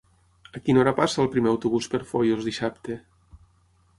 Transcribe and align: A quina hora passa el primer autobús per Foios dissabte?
A 0.59 0.61
quina 0.67 0.79
hora 0.83 0.93
passa 0.99 1.19
el 1.23 1.29
primer 1.35 1.51
autobús 1.51 1.91
per 1.93 2.01
Foios 2.13 2.49
dissabte? 2.49 2.99